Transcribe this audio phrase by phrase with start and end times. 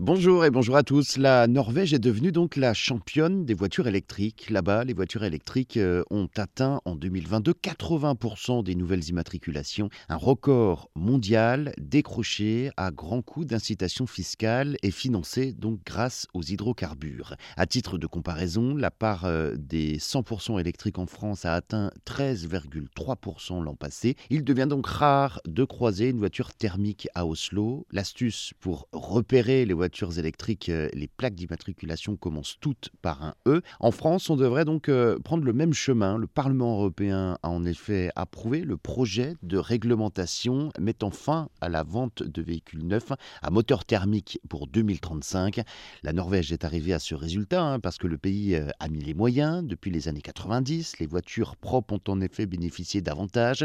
[0.00, 1.16] Bonjour et bonjour à tous.
[1.16, 4.48] La Norvège est devenue donc la championne des voitures électriques.
[4.48, 10.88] Là-bas, les voitures électriques euh, ont atteint en 2022 80% des nouvelles immatriculations, un record
[10.94, 17.34] mondial décroché à grands coups d'incitation fiscale et financé donc grâce aux hydrocarbures.
[17.56, 23.64] À titre de comparaison, la part euh, des 100% électriques en France a atteint 13,3%
[23.64, 24.14] l'an passé.
[24.30, 27.84] Il devient donc rare de croiser une voiture thermique à Oslo.
[27.90, 33.34] L'astuce pour repérer les voitures voitures électriques, euh, les plaques d'immatriculation commencent toutes par un
[33.46, 33.62] E.
[33.80, 36.18] En France, on devrait donc euh, prendre le même chemin.
[36.18, 41.84] Le Parlement européen a en effet approuvé le projet de réglementation mettant fin à la
[41.84, 45.62] vente de véhicules neufs à moteur thermique pour 2035.
[46.02, 49.00] La Norvège est arrivée à ce résultat hein, parce que le pays euh, a mis
[49.00, 49.64] les moyens.
[49.64, 53.64] Depuis les années 90, les voitures propres ont en effet bénéficié d'avantages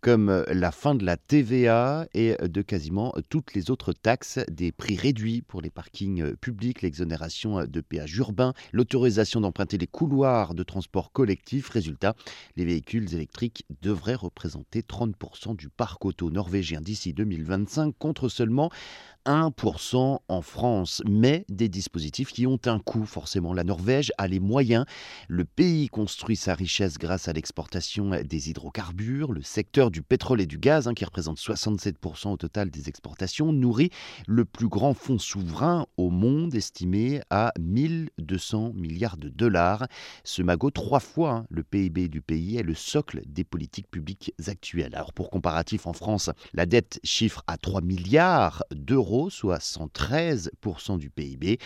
[0.00, 4.96] comme la fin de la TVA et de quasiment toutes les autres taxes, des prix
[4.96, 10.54] réduits pour les parkings euh, publics, l'exonération euh, de péages urbains, l'autorisation d'emprunter les couloirs
[10.54, 11.68] de transport collectif.
[11.68, 12.14] Résultat,
[12.56, 18.70] les véhicules électriques devraient représenter 30% du parc auto norvégien d'ici 2025 contre seulement
[19.26, 23.52] 1% en France, mais des dispositifs qui ont un coût forcément.
[23.52, 24.84] La Norvège a les moyens.
[25.28, 29.32] Le pays construit sa richesse grâce à l'exportation des hydrocarbures.
[29.32, 33.52] Le secteur du pétrole et du gaz, hein, qui représente 67% au total des exportations,
[33.52, 33.90] nourrit
[34.26, 39.86] le plus grand fonds souverain au monde, estimé à 1200 milliards de dollars.
[40.24, 44.34] Ce magot, trois fois hein, le PIB du pays, est le socle des politiques publiques
[44.46, 44.94] actuelles.
[44.94, 51.10] Alors pour comparatif, en France, la dette chiffre à 3 milliards d'euros soit 113% du
[51.10, 51.58] PIB.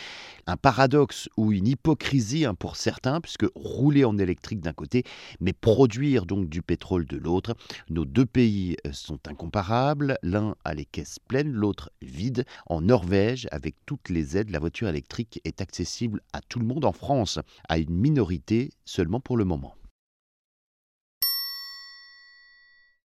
[0.46, 5.04] Un paradoxe ou une hypocrisie hein, pour certains, puisque rouler en électrique d'un côté,
[5.40, 7.54] mais produire donc du pétrole de l'autre.
[7.90, 10.18] Nos deux pays euh, sont incomparables.
[10.22, 12.44] L'un a les caisses pleines, l'autre vide.
[12.66, 16.84] En Norvège, avec toutes les aides, la voiture électrique est accessible à tout le monde.
[16.84, 17.38] En France,
[17.68, 19.77] à une minorité seulement pour le moment.